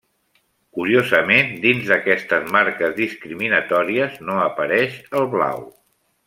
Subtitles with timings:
[0.77, 5.63] Curiosament dins d'aquestes marques discriminatòries no apareix el blau.